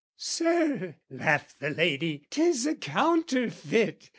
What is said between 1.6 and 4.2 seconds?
Lady "'tis a counterfeit!